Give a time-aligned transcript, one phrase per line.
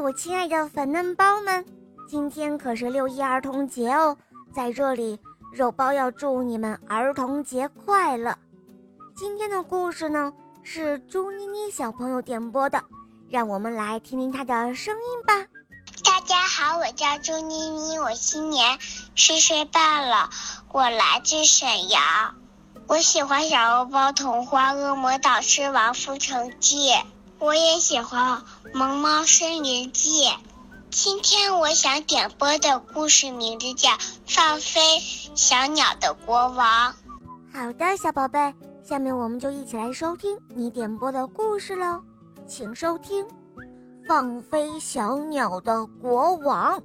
[0.00, 1.64] 我亲爱的粉嫩包们，
[2.08, 4.16] 今天可是六一儿童节哦，
[4.54, 5.18] 在这里，
[5.52, 8.36] 肉包要祝你们儿童节快乐。
[9.16, 10.32] 今天的故事呢，
[10.62, 12.84] 是朱妮妮小朋友点播的，
[13.28, 15.46] 让我们来听听她的声音吧。
[16.04, 18.78] 大家好，我叫朱妮妮，我今年
[19.16, 20.30] 四岁半了，
[20.70, 22.36] 我来自沈阳，
[22.86, 26.88] 我喜欢小肉包童话《恶魔岛狮王复仇记》。
[27.40, 28.42] 我也喜欢
[28.76, 30.24] 《萌猫森林记》。
[30.90, 33.90] 今天我想点播的故事名字叫
[34.26, 34.80] 《放飞
[35.36, 36.92] 小鸟的国王》。
[37.52, 42.02] 好的，小宝贝，下面我们就一起来收听你点播的故事喽。
[42.48, 43.24] 请收听
[44.08, 46.80] 《放飞小鸟的国王》。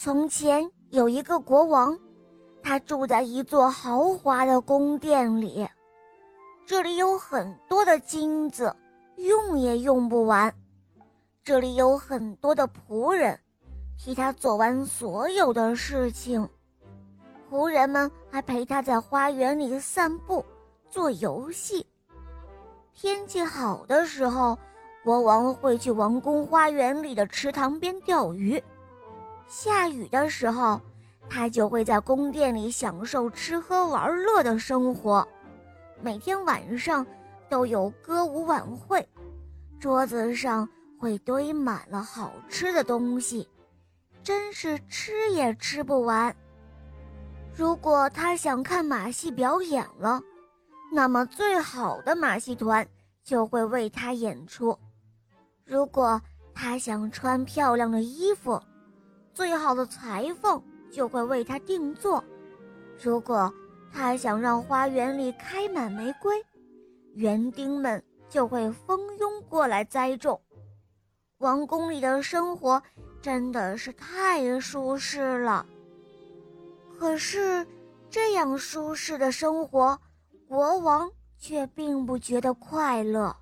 [0.00, 1.98] 从前有一个国王。
[2.66, 5.68] 他住在一座豪华的宫殿里，
[6.66, 8.74] 这里有很多的金子，
[9.18, 10.52] 用也用不完。
[11.44, 13.38] 这里有很多的仆人，
[13.96, 16.48] 替他做完所有的事情。
[17.48, 20.44] 仆人们还陪他在花园里散步、
[20.90, 21.86] 做游戏。
[22.92, 24.58] 天气好的时候，
[25.04, 28.60] 国王会去王宫花园里的池塘边钓鱼；
[29.46, 30.80] 下雨的时候，
[31.28, 35.26] 他就会在宫殿里享受吃喝玩乐的生活，
[36.00, 37.06] 每天晚上
[37.48, 39.06] 都有歌舞晚会，
[39.78, 43.48] 桌子上会堆满了好吃的东西，
[44.22, 46.34] 真是吃也吃不完。
[47.54, 50.22] 如果他想看马戏表演了，
[50.92, 52.86] 那么最好的马戏团
[53.24, 54.78] 就会为他演出；
[55.64, 56.20] 如果
[56.54, 58.62] 他想穿漂亮的衣服，
[59.34, 60.62] 最好的裁缝。
[60.96, 62.24] 就会为他定做。
[62.98, 63.52] 如果
[63.92, 66.42] 他想让花园里开满玫瑰，
[67.12, 70.40] 园丁们就会蜂拥过来栽种。
[71.36, 72.82] 王宫里的生活
[73.20, 75.66] 真的是太舒适了。
[76.98, 77.66] 可是，
[78.08, 80.00] 这样舒适的生活，
[80.48, 83.36] 国王却并不觉得快乐。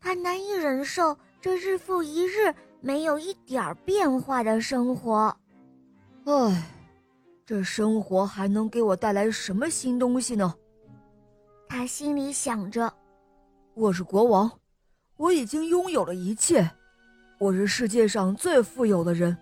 [0.00, 5.36] 他难以忍受这日复一日没有一点变化的生活。
[6.24, 6.62] 唉，
[7.44, 10.54] 这生活还能给我带来什么新东西呢？
[11.68, 12.92] 他心里想着
[13.74, 14.48] ：“我是国王，
[15.16, 16.70] 我已经拥有了一切，
[17.38, 19.36] 我是世界上最富有的人，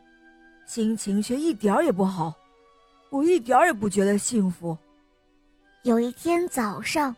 [0.66, 2.32] 心情却一点也不好，
[3.10, 4.76] 我一点也不觉得幸福。”
[5.84, 7.14] 有一天早上，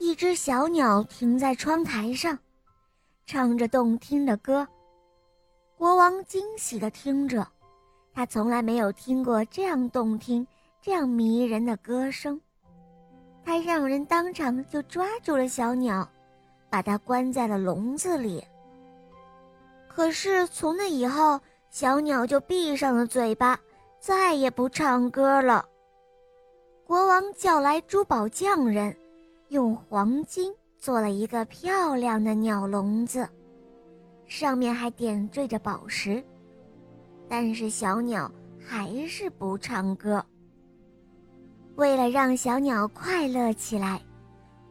[0.00, 2.36] 一只小鸟停在窗台上，
[3.26, 4.66] 唱着动听的歌。
[5.76, 7.46] 国王惊喜地听着。
[8.18, 10.44] 他从来没有听过这样动听、
[10.82, 12.40] 这样迷人的歌声，
[13.44, 16.10] 他让人当场就抓住了小鸟，
[16.68, 18.44] 把它关在了笼子里。
[19.86, 21.40] 可是从那以后，
[21.70, 23.56] 小鸟就闭上了嘴巴，
[24.00, 25.64] 再也不唱歌了。
[26.84, 28.96] 国王叫来珠宝匠人，
[29.50, 33.28] 用黄金做了一个漂亮的鸟笼子，
[34.26, 36.20] 上面还点缀着宝石。
[37.28, 40.24] 但是小鸟还是不唱歌。
[41.76, 44.00] 为了让小鸟快乐起来，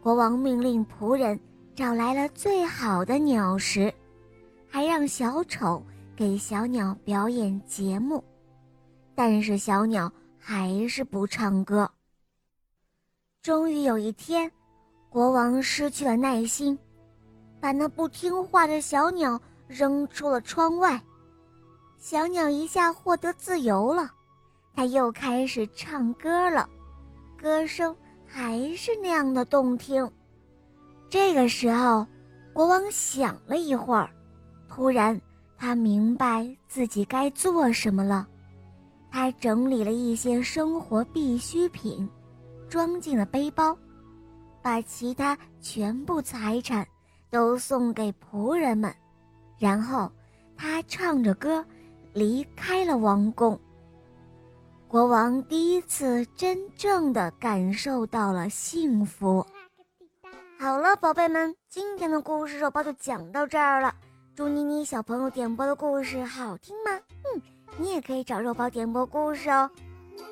[0.02, 1.40] 国王命令仆人
[1.76, 3.94] 找来了最好的鸟食，
[4.68, 5.82] 还让小丑
[6.16, 8.24] 给小鸟表演节目。
[9.16, 11.90] 但是小鸟还是不唱歌。
[13.42, 14.52] 终于有一天，
[15.10, 16.78] 国王失去了耐心，
[17.60, 21.02] 把那不听话的小鸟扔出了窗外。
[21.98, 24.12] 小鸟一下获得自由了，
[24.74, 26.70] 它又开始唱歌了，
[27.42, 27.94] 歌声
[28.26, 30.10] 还是那样的动听。
[31.10, 32.06] 这个时候，
[32.54, 34.10] 国王想了一会儿，
[34.70, 35.20] 突然
[35.58, 38.28] 他明白自己该做什么了。
[39.10, 42.08] 他整理了一些生活必需品，
[42.70, 43.76] 装进了背包，
[44.62, 46.88] 把其他全部财产
[47.32, 48.94] 都送给仆人们，
[49.58, 50.12] 然后
[50.56, 51.66] 他唱着歌。
[52.18, 53.60] 离开了王宫，
[54.88, 59.46] 国王第一次真正的感受到了幸福。
[60.60, 63.94] 好了，宝贝们，今天的故事肉包就讲到这儿了。
[64.36, 66.90] 祝妮妮小朋友点播的故事好听吗？
[67.36, 67.42] 嗯，
[67.78, 69.70] 你也可以找肉包点播故事哦。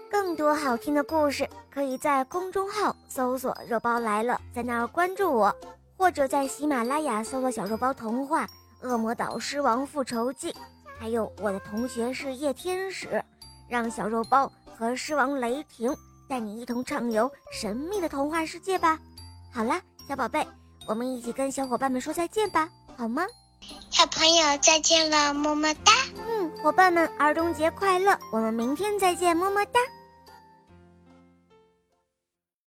[0.09, 5.55] 更多好听的故事，可以在公众号搜索“肉包来了”，在那儿关注我，
[5.95, 8.47] 或者在喜马拉雅搜索“小肉包童话
[8.81, 10.51] 《恶魔岛狮王复仇记》。
[10.97, 13.23] 还有我的同学是夜天使，
[13.69, 15.95] 让小肉包和狮王雷霆
[16.27, 18.99] 带你一同畅游神秘的童话世界吧。
[19.53, 20.47] 好啦，小宝贝，
[20.87, 23.25] 我们一起跟小伙伴们说再见吧，好吗？
[23.89, 25.91] 小朋友再见了，么么哒。
[26.27, 28.17] 嗯，伙伴们，儿童节快乐！
[28.31, 29.79] 我们明天再见，么么哒。